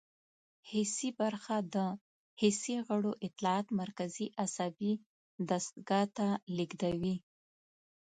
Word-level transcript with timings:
حسي 0.69 1.09
برخه 1.21 1.55
د 1.73 1.77
حسي 2.39 2.75
غړو 2.87 3.11
اطلاعات 3.27 3.67
مرکزي 3.81 4.27
عصبي 4.43 4.93
دستګاه 5.49 6.05
ته 6.17 6.27
لیږدوي. 6.57 7.15